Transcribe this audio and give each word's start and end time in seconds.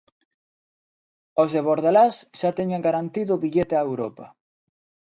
Os 1.41 1.49
de 1.55 1.61
Bordalás 1.67 2.15
xa 2.39 2.51
teñen 2.59 2.85
garantido 2.87 3.31
o 3.33 3.41
billete 3.43 3.75
a 3.77 3.85
Europa. 3.89 4.25